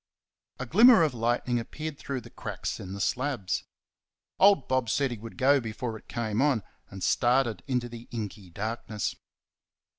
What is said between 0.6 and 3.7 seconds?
glimmer of lightning appeared through the cracks in the slabs.